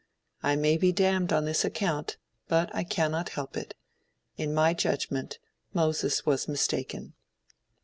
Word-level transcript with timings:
I 0.41 0.55
may 0.55 0.77
be 0.77 0.91
damned 0.91 1.31
on 1.31 1.45
this 1.45 1.63
account, 1.63 2.17
but 2.47 2.73
I 2.73 2.83
cannot 2.83 3.29
help 3.37 3.55
it. 3.55 3.75
In 4.35 4.51
my 4.51 4.73
judgment, 4.73 5.37
Moses 5.75 6.25
was 6.25 6.47
mistaken. 6.47 7.13